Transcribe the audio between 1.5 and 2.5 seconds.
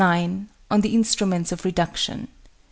of Reduction.